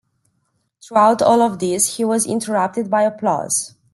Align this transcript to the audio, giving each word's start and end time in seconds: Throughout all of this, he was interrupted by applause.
Throughout 0.81 1.21
all 1.21 1.43
of 1.43 1.59
this, 1.59 1.97
he 1.97 2.03
was 2.05 2.25
interrupted 2.25 2.89
by 2.89 3.03
applause. 3.03 3.75